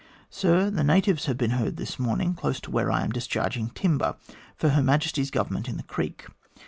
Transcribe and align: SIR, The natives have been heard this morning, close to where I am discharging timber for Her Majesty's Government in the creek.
SIR, 0.31 0.71
The 0.71 0.83
natives 0.83 1.27
have 1.27 1.37
been 1.37 1.51
heard 1.51 1.77
this 1.77 1.99
morning, 1.99 2.33
close 2.33 2.59
to 2.61 2.71
where 2.71 2.91
I 2.91 3.03
am 3.03 3.11
discharging 3.11 3.69
timber 3.69 4.15
for 4.55 4.69
Her 4.69 4.81
Majesty's 4.81 5.29
Government 5.29 5.69
in 5.69 5.77
the 5.77 5.83
creek. 5.83 6.25